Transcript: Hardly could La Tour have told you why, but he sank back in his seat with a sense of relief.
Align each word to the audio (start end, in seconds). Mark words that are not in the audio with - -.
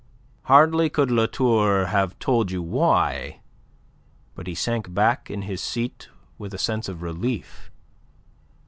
Hardly 0.45 0.89
could 0.89 1.11
La 1.11 1.27
Tour 1.27 1.85
have 1.85 2.17
told 2.17 2.49
you 2.49 2.63
why, 2.63 3.41
but 4.33 4.47
he 4.47 4.55
sank 4.55 4.91
back 4.91 5.29
in 5.29 5.43
his 5.43 5.61
seat 5.61 6.09
with 6.39 6.55
a 6.55 6.57
sense 6.57 6.89
of 6.89 7.03
relief. 7.03 7.69